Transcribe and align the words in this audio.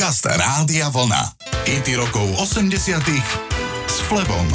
Podcast 0.00 0.24
Rádia 0.32 0.88
Vlna. 0.88 1.36
IT 1.68 1.92
rokov 1.92 2.24
80 2.56 2.72
s 3.84 3.96
Flebom. 4.08 4.48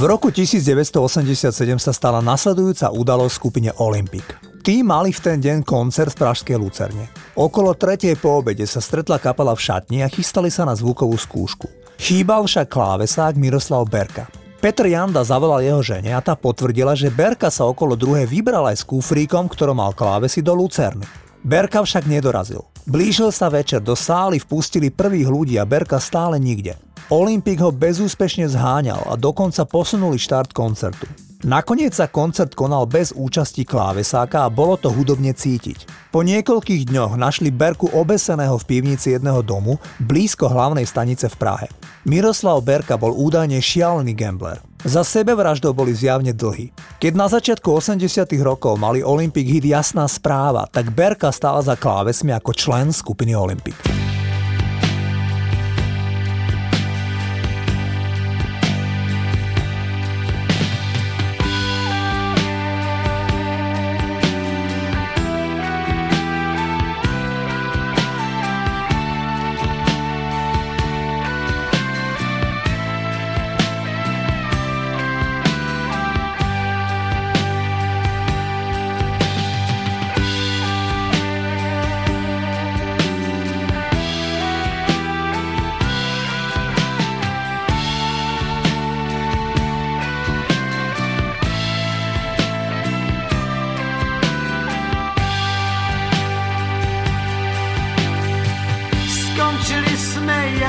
V 0.00 0.02
roku 0.08 0.32
1987 0.32 1.52
sa 1.76 1.92
stala 1.92 2.24
nasledujúca 2.24 2.88
udalosť 2.88 3.34
skupine 3.36 3.68
Olympic. 3.84 4.24
Tí 4.64 4.80
mali 4.80 5.12
v 5.12 5.20
ten 5.20 5.44
deň 5.44 5.60
koncert 5.68 6.16
v 6.16 6.24
Pražskej 6.24 6.56
Lucerne. 6.56 7.12
Okolo 7.36 7.76
tretej 7.76 8.16
po 8.16 8.40
obede 8.40 8.64
sa 8.64 8.80
stretla 8.80 9.20
kapela 9.20 9.52
v 9.52 9.60
šatni 9.60 10.00
a 10.00 10.08
chystali 10.08 10.48
sa 10.48 10.64
na 10.64 10.72
zvukovú 10.72 11.20
skúšku. 11.20 11.68
Chýbal 12.00 12.48
však 12.48 12.72
klávesák 12.72 13.36
Miroslav 13.36 13.84
Berka. 13.92 14.24
Petr 14.56 14.88
Janda 14.88 15.20
zavolal 15.20 15.60
jeho 15.60 15.84
žene 15.84 16.16
a 16.16 16.24
tá 16.24 16.32
potvrdila, 16.32 16.96
že 16.96 17.12
Berka 17.12 17.52
sa 17.52 17.68
okolo 17.68 17.92
druhé 17.92 18.24
vybral 18.24 18.72
aj 18.72 18.80
s 18.80 18.88
kufríkom, 18.88 19.52
ktorom 19.52 19.84
mal 19.84 19.92
klávesy 19.92 20.40
do 20.40 20.56
Lucerny. 20.56 21.04
Berka 21.44 21.84
však 21.84 22.08
nedorazil. 22.08 22.64
Blížil 22.84 23.32
sa 23.32 23.48
večer, 23.48 23.80
do 23.80 23.96
sály 23.96 24.36
vpustili 24.36 24.92
prvých 24.92 25.24
ľudí 25.24 25.56
a 25.56 25.64
Berka 25.64 25.96
stále 25.96 26.36
nikde. 26.36 26.76
Olympik 27.08 27.56
ho 27.64 27.72
bezúspešne 27.72 28.44
zháňal 28.44 29.08
a 29.08 29.16
dokonca 29.16 29.64
posunuli 29.64 30.20
štart 30.20 30.52
koncertu. 30.52 31.08
Nakoniec 31.44 31.92
sa 31.92 32.08
koncert 32.08 32.56
konal 32.56 32.88
bez 32.88 33.12
účasti 33.12 33.68
klávesáka 33.68 34.48
a 34.48 34.52
bolo 34.52 34.80
to 34.80 34.88
hudobne 34.88 35.28
cítiť. 35.36 36.08
Po 36.08 36.24
niekoľkých 36.24 36.88
dňoch 36.88 37.20
našli 37.20 37.52
Berku 37.52 37.92
obeseného 37.92 38.56
v 38.56 38.64
pivnici 38.64 39.12
jedného 39.12 39.44
domu 39.44 39.76
blízko 40.00 40.48
hlavnej 40.48 40.88
stanice 40.88 41.28
v 41.28 41.36
Prahe. 41.36 41.68
Miroslav 42.08 42.64
Berka 42.64 42.96
bol 42.96 43.12
údajne 43.12 43.60
šialený 43.60 44.16
gambler. 44.16 44.56
Za 44.88 45.04
sebevraždou 45.04 45.76
boli 45.76 45.92
zjavne 45.92 46.32
dlhy. 46.32 46.72
Keď 46.96 47.12
na 47.12 47.28
začiatku 47.28 47.68
80 47.76 48.24
rokov 48.40 48.80
mali 48.80 49.04
Olympic 49.04 49.44
hit 49.44 49.68
jasná 49.68 50.08
správa, 50.08 50.64
tak 50.72 50.96
Berka 50.96 51.28
stála 51.28 51.60
za 51.60 51.76
klávesmi 51.76 52.32
ako 52.32 52.56
člen 52.56 52.88
skupiny 52.88 53.36
Olympic. 53.36 53.76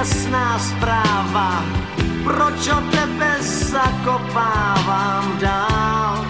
Jasná 0.05 0.59
správa, 0.59 1.65
proč 2.23 2.67
o 2.67 2.81
tebe 2.93 3.35
zakopávám 3.41 5.37
dál. 5.41 6.25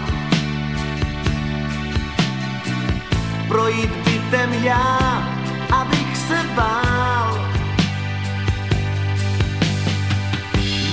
Projít 3.47 3.91
bytem 4.05 4.53
já, 4.63 5.23
abych 5.71 6.17
se 6.17 6.39
bál. 6.55 7.51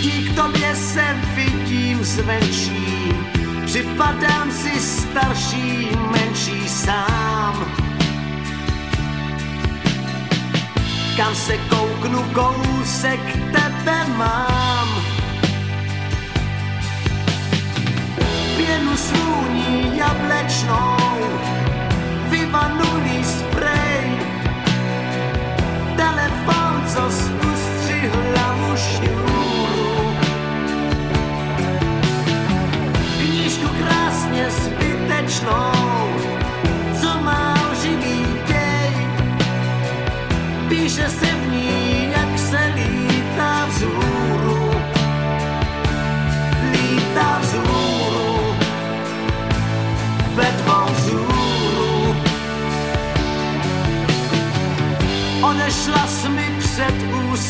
Dík 0.02 0.34
tobě 0.34 0.76
se 0.76 1.16
vidím 1.34 2.04
zvenčí, 2.04 3.14
připadám 3.66 4.50
si 4.50 4.80
starší, 4.80 5.88
menší 6.10 6.68
sám 6.68 7.91
kam 11.16 11.34
se 11.34 11.58
kouknu, 11.68 12.22
kousek 12.32 13.20
tebe 13.52 14.04
mám. 14.16 14.88
Pěnu 18.56 18.96
svůní 18.96 19.98
jablečnou, 19.98 20.96
vyvanulý 22.30 23.24
sprej, 23.24 24.18
telefon, 25.96 26.82
co 26.86 27.10
zkustři 27.10 28.10
hlavu 28.14 28.76
šňůru. 28.76 30.16
Knížku 33.18 33.68
krásně 33.68 34.50
zbytečnou, 34.50 35.72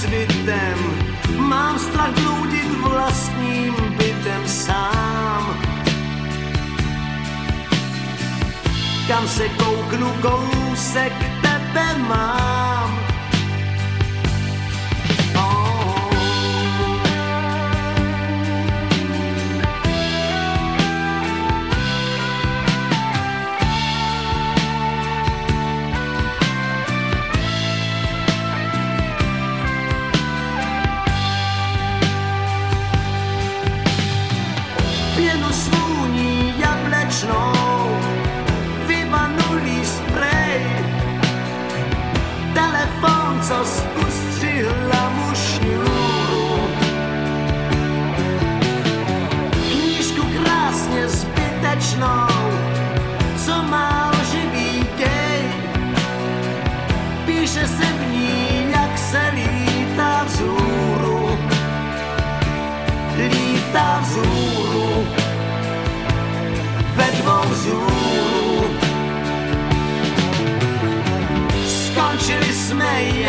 úsvitem, 0.02 0.78
mám 1.36 1.78
strach 1.78 2.10
bludit 2.10 2.70
vlastním 2.80 3.74
bytem 3.96 4.48
sám. 4.48 5.62
Kam 9.08 9.28
se 9.28 9.48
kouknu, 9.48 10.12
kousek 10.22 11.12
tebe 11.42 11.98
mám. 12.08 13.01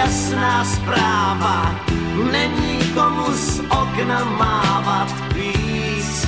Jasná 0.03 0.65
zpráva, 0.65 1.75
není 2.31 2.79
komu 2.93 3.31
z 3.31 3.59
okna 3.59 4.23
mávat 4.23 5.09
víc. 5.33 6.27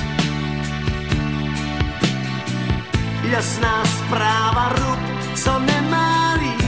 Jasná 3.22 3.84
zpráva, 3.84 4.72
rub, 4.78 4.98
co 5.34 5.58
nemá 5.58 6.36
víc. 6.36 6.65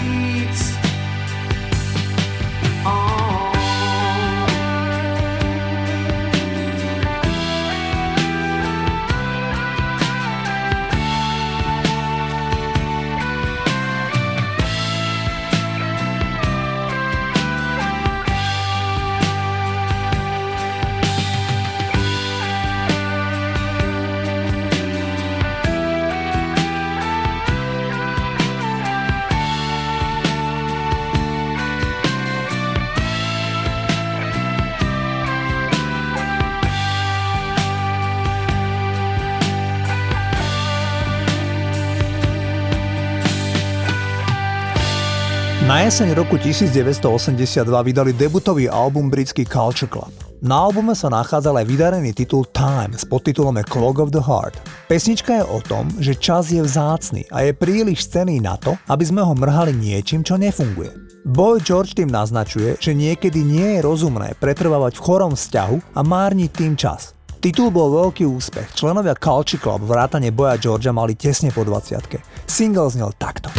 Na 45.68 45.84
jeseň 45.84 46.16
roku 46.16 46.40
1982 46.40 47.60
vydali 47.84 48.16
debutový 48.16 48.72
album 48.72 49.12
britský 49.12 49.44
Culture 49.44 49.84
Club. 49.84 50.08
Na 50.40 50.64
albume 50.64 50.96
sa 50.96 51.12
nachádzal 51.12 51.60
aj 51.60 51.66
vydarený 51.68 52.16
titul 52.16 52.48
Time 52.56 52.96
s 52.96 53.04
podtitulom 53.04 53.52
A 53.60 53.64
Clog 53.68 54.00
of 54.00 54.08
the 54.08 54.24
Heart. 54.24 54.56
Pesnička 54.88 55.36
je 55.36 55.44
o 55.44 55.60
tom, 55.60 55.92
že 56.00 56.16
čas 56.16 56.48
je 56.48 56.64
vzácny 56.64 57.28
a 57.28 57.44
je 57.44 57.52
príliš 57.52 58.08
cený 58.08 58.40
na 58.40 58.56
to, 58.56 58.80
aby 58.88 59.04
sme 59.04 59.20
ho 59.20 59.36
mrhali 59.36 59.76
niečím, 59.76 60.24
čo 60.24 60.40
nefunguje. 60.40 61.20
Boy 61.28 61.60
George 61.60 61.92
tým 61.92 62.08
naznačuje, 62.08 62.80
že 62.80 62.96
niekedy 62.96 63.44
nie 63.44 63.76
je 63.76 63.84
rozumné 63.84 64.40
pretrvávať 64.40 64.96
v 64.96 65.04
chorom 65.04 65.36
vzťahu 65.36 65.92
a 65.92 66.00
márniť 66.00 66.48
tým 66.48 66.80
čas. 66.80 67.12
Titul 67.44 67.68
bol 67.68 67.92
veľký 67.92 68.24
úspech. 68.24 68.72
Členovia 68.72 69.12
Culture 69.20 69.60
Club 69.60 69.84
vrátane 69.84 70.32
Boja 70.32 70.56
Georgia 70.56 70.96
mali 70.96 71.12
tesne 71.12 71.52
po 71.52 71.60
20 71.60 72.48
Single 72.48 72.88
znel 72.88 73.12
takto. 73.20 73.52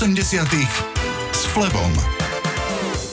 80 0.00 0.48
s 1.28 1.44
Flebom. 1.52 1.92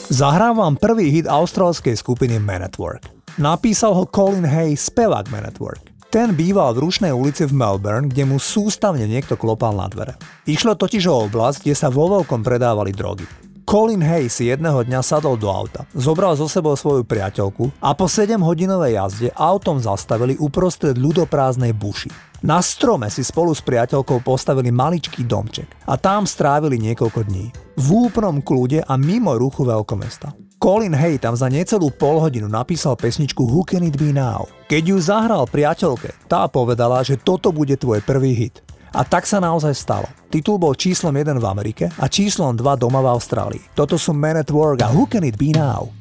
Zahrám 0.08 0.56
vám 0.56 0.79
prvý 0.79 1.12
hit 1.12 1.27
austrálskej 1.27 2.00
skupiny 2.00 2.39
Man 2.39 2.63
at 2.63 2.79
Work. 2.79 3.12
Napísal 3.36 3.91
ho 3.91 4.08
Colin 4.08 4.48
Hay, 4.48 4.79
spevák 4.79 5.27
Man 5.27 5.44
at 5.51 5.60
Work. 5.60 5.84
Ten 6.08 6.32
býval 6.32 6.79
v 6.79 6.88
Rušnej 6.88 7.12
ulici 7.12 7.44
v 7.44 7.51
Melbourne, 7.51 8.08
kde 8.08 8.24
mu 8.24 8.39
sústavne 8.39 9.03
niekto 9.03 9.36
klopal 9.36 9.75
na 9.75 9.91
dvere. 9.91 10.15
Išlo 10.48 10.79
totiž 10.79 11.12
o 11.12 11.27
oblasť, 11.27 11.67
kde 11.67 11.75
sa 11.75 11.91
vo 11.91 12.08
veľkom 12.08 12.39
predávali 12.39 12.96
drogy. 12.96 13.27
Colin 13.67 14.00
Hay 14.00 14.31
si 14.31 14.47
jedného 14.47 14.79
dňa 14.79 15.03
sadol 15.03 15.36
do 15.36 15.51
auta, 15.51 15.83
zobral 15.91 16.31
so 16.39 16.47
sebou 16.47 16.71
svoju 16.79 17.03
priateľku 17.03 17.67
a 17.83 17.91
po 17.91 18.07
7-hodinovej 18.07 18.95
jazde 18.95 19.27
autom 19.36 19.75
zastavili 19.75 20.39
uprostred 20.39 20.95
ľudoprázdnej 20.95 21.75
buši. 21.75 22.07
Na 22.47 22.63
strome 22.63 23.12
si 23.12 23.27
spolu 23.27 23.51
s 23.51 23.59
priateľkou 23.59 24.24
postavili 24.24 24.71
maličký 24.71 25.27
domček 25.27 25.67
a 25.83 26.00
tam 26.00 26.24
strávili 26.24 26.79
niekoľko 26.79 27.27
dní. 27.27 27.51
V 27.75 27.88
úplnom 28.07 28.39
kľude 28.39 28.88
a 28.88 28.93
mimo 28.95 29.36
ruchu 29.36 29.67
veľkomesta. 29.67 30.31
Colin 30.63 30.95
Hay 30.95 31.19
tam 31.19 31.36
za 31.36 31.51
necelú 31.51 31.91
polhodinu 31.91 32.47
napísal 32.47 32.95
pesničku 32.95 33.43
Who 33.51 33.67
Can 33.67 33.83
It 33.83 34.00
Be 34.00 34.15
Now. 34.15 34.47
Keď 34.71 34.95
ju 34.95 34.97
zahral 35.03 35.43
priateľke, 35.43 36.15
tá 36.31 36.47
povedala, 36.47 37.03
že 37.03 37.19
toto 37.19 37.51
bude 37.51 37.75
tvoj 37.75 38.00
prvý 38.00 38.31
hit. 38.31 38.63
A 38.94 39.01
tak 39.08 39.25
sa 39.25 39.41
naozaj 39.41 39.74
stalo. 39.75 40.08
Titul 40.27 40.60
bol 40.60 40.75
číslom 40.75 41.15
1 41.15 41.39
v 41.39 41.46
Amerike 41.48 41.86
a 41.98 42.06
číslom 42.12 42.56
2 42.56 42.63
doma 42.75 43.00
v 43.03 43.12
Austrálii. 43.12 43.63
Toto 43.74 43.96
sú 43.96 44.12
Men 44.12 44.39
at 44.39 44.51
Work 44.51 44.84
a 44.84 44.91
Who 44.91 45.08
Can 45.08 45.24
It 45.24 45.39
Be 45.39 45.56
Now? 45.56 45.91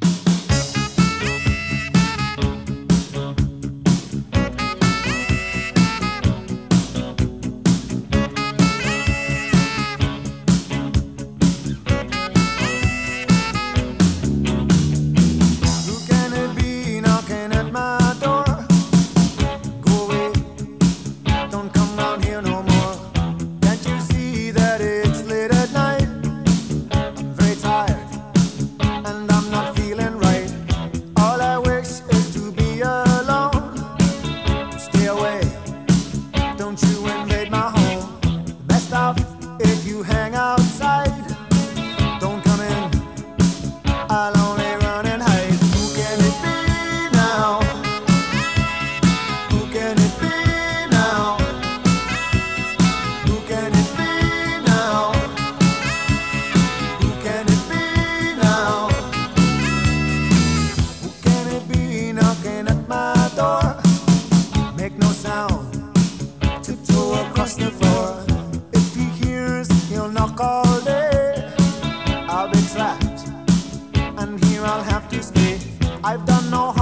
Here 74.56 74.64
I'll 74.64 74.82
have 74.82 75.08
to 75.10 75.22
stay. 75.22 75.58
I've 76.02 76.24
done 76.24 76.50
no 76.50 76.75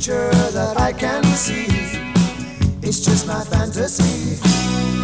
future 0.00 0.30
that 0.52 0.80
I 0.80 0.92
can 0.94 1.22
see. 1.24 1.66
It's 2.82 3.04
just 3.04 3.26
my 3.26 3.44
fantasy. 3.44 4.99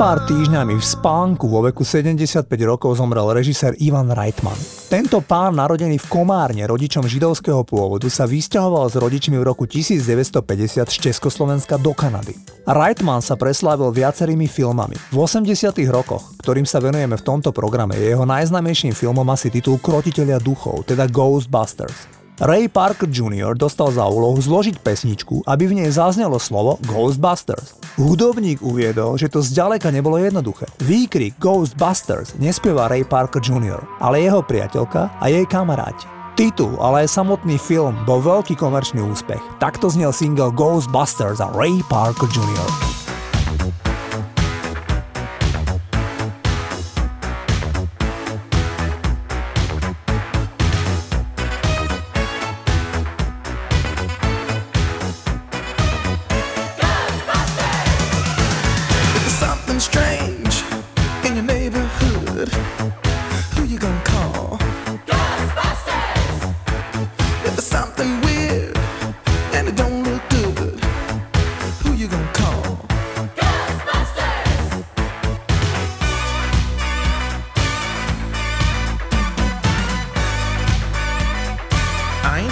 Pár 0.00 0.24
týždňami 0.24 0.80
v 0.80 0.84
spánku 0.96 1.44
vo 1.44 1.60
veku 1.60 1.84
75 1.84 2.48
rokov 2.64 2.96
zomrel 2.96 3.36
režisér 3.36 3.76
Ivan 3.84 4.08
Reitman. 4.08 4.56
Tento 4.88 5.20
pán, 5.20 5.52
narodený 5.52 6.00
v 6.00 6.06
Komárne, 6.08 6.64
rodičom 6.64 7.04
židovského 7.04 7.60
pôvodu, 7.68 8.08
sa 8.08 8.24
vysťahoval 8.24 8.88
s 8.88 8.96
rodičmi 8.96 9.36
v 9.36 9.44
roku 9.44 9.68
1950 9.68 10.88
z 10.88 10.96
Československa 11.04 11.76
do 11.76 11.92
Kanady. 11.92 12.32
Reitman 12.64 13.20
sa 13.20 13.36
preslávil 13.36 13.92
viacerými 13.92 14.48
filmami. 14.48 14.96
V 15.12 15.20
80 15.20 15.68
rokoch, 15.92 16.32
ktorým 16.40 16.64
sa 16.64 16.80
venujeme 16.80 17.20
v 17.20 17.26
tomto 17.36 17.52
programe, 17.52 18.00
je 18.00 18.16
jeho 18.16 18.24
najznámejším 18.24 18.96
filmom 18.96 19.28
asi 19.28 19.52
titul 19.52 19.76
Krotiteľia 19.84 20.40
duchov, 20.40 20.88
teda 20.88 21.12
Ghostbusters. 21.12 22.19
Ray 22.40 22.72
Parker 22.72 23.04
Jr. 23.04 23.52
dostal 23.52 23.92
za 23.92 24.08
úlohu 24.08 24.40
zložiť 24.40 24.80
pesničku, 24.80 25.44
aby 25.44 25.68
v 25.68 25.84
nej 25.84 25.92
zaznelo 25.92 26.40
slovo 26.40 26.80
Ghostbusters. 26.88 27.76
Hudobník 28.00 28.64
uviedol, 28.64 29.20
že 29.20 29.28
to 29.28 29.44
zďaleka 29.44 29.92
nebolo 29.92 30.16
jednoduché. 30.16 30.64
Výkrik 30.80 31.36
Ghostbusters 31.36 32.32
nespieva 32.40 32.88
Ray 32.88 33.04
Parker 33.04 33.44
Jr., 33.44 33.84
ale 34.00 34.24
jeho 34.24 34.40
priateľka 34.40 35.20
a 35.20 35.24
jej 35.28 35.44
kamaráti. 35.44 36.08
Titul, 36.32 36.80
ale 36.80 37.04
aj 37.04 37.12
samotný 37.12 37.60
film 37.60 37.92
bol 38.08 38.24
veľký 38.24 38.56
komerčný 38.56 39.04
úspech. 39.04 39.60
Takto 39.60 39.92
znel 39.92 40.08
single 40.08 40.48
Ghostbusters 40.56 41.44
a 41.44 41.52
Ray 41.52 41.84
Parker 41.92 42.32
Jr. 42.32 42.99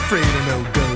afraid 0.09 0.25
of 0.25 0.47
no 0.47 0.73
ghosts. 0.73 0.88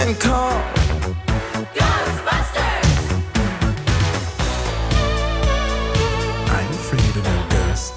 and 0.00 0.18
call 0.18 0.52
Ghostbusters. 1.74 2.88
I'm 6.48 6.70
afraid 6.80 7.16
of 7.18 7.24
no 7.24 7.36
ghosts. 7.50 7.92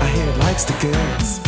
I 0.00 0.06
hear 0.14 0.28
it 0.28 0.38
likes 0.38 0.64
the 0.64 0.72
girls. 0.80 1.40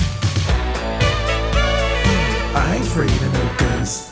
I 2.54 2.74
ain't 2.74 2.86
afraid 2.86 3.22
of 3.22 3.32
no 3.32 3.44
girls. 3.58 4.10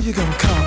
you 0.00 0.14
gonna 0.14 0.38
call? 0.38 0.57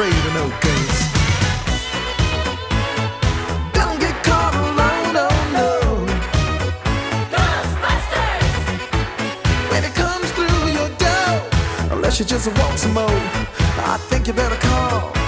Afraid 0.00 0.26
of 0.28 0.34
no 0.34 0.48
ghosts. 0.60 1.12
Don't 3.74 4.00
get 4.00 4.24
caught 4.24 4.54
alone, 4.54 5.16
oh 5.26 5.36
no. 5.52 5.68
When 9.70 9.84
it 9.84 9.94
comes 9.94 10.30
through 10.32 10.72
your 10.72 10.88
door, 10.96 11.92
unless 11.92 12.18
you 12.18 12.24
just 12.24 12.46
want 12.58 12.78
some 12.78 12.94
more, 12.94 13.20
I 13.92 13.98
think 14.08 14.26
you 14.26 14.32
better 14.32 14.56
call. 14.56 15.19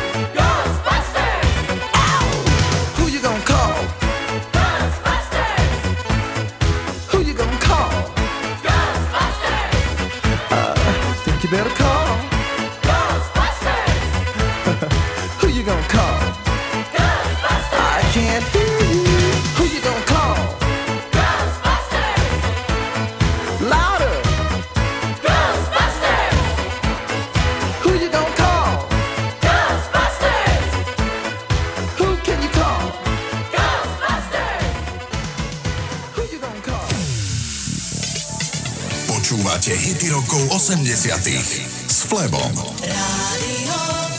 80 40.73 41.63
s 41.87 42.03
Flebom. 42.03 42.53
Radio 42.81 44.12